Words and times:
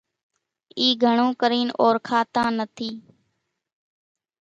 اِي 0.77 0.87
گھڻون 1.03 1.31
ڪرينَ 1.41 1.67
اورکاتان 1.81 2.51
نٿِي۔ 2.59 2.89